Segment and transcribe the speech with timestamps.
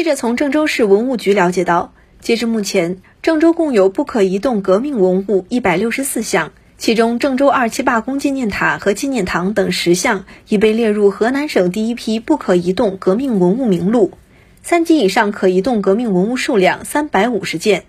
[0.00, 14.12] 记者从郑州市文物局了解到，截至目前，郑州共有不可移动革命文物一百六十四项，其中郑州二七罢工纪念塔和纪念堂等十项已被列入河南省第一批不可移动革命文物名录，
[14.62, 17.84] 三级以上可移动革命文物数量三百五十件。